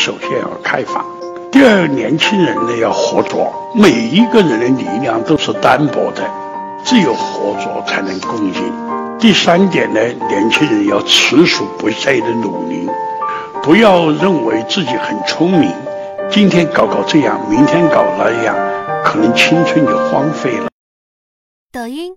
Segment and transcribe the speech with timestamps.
[0.00, 1.04] 首先要开放，
[1.52, 6.22] 第二，年轻人呢要合作，每一个人的力量都是单薄的，
[6.82, 9.18] 只有合作才能共赢。
[9.18, 12.88] 第三点呢，年轻人要持续不懈的努力，
[13.62, 15.70] 不要认为自己很聪明，
[16.30, 18.56] 今天搞搞这样，明天搞那样，
[19.04, 20.68] 可能青春就荒废了。
[21.70, 22.14] 抖音。